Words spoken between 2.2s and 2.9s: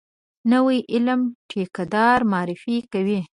معرفي